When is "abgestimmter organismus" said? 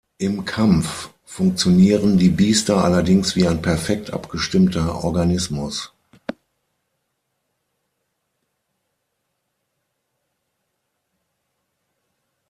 4.11-5.93